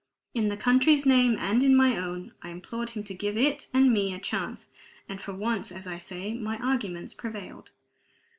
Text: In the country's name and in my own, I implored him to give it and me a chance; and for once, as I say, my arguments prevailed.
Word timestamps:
In 0.33 0.47
the 0.47 0.57
country's 0.57 1.05
name 1.05 1.37
and 1.37 1.61
in 1.63 1.75
my 1.75 1.95
own, 1.95 2.33
I 2.41 2.49
implored 2.49 2.89
him 2.89 3.03
to 3.03 3.13
give 3.13 3.37
it 3.37 3.67
and 3.71 3.93
me 3.93 4.15
a 4.15 4.19
chance; 4.19 4.67
and 5.07 5.21
for 5.21 5.31
once, 5.35 5.71
as 5.71 5.85
I 5.85 5.99
say, 5.99 6.33
my 6.33 6.57
arguments 6.57 7.13
prevailed. 7.13 7.69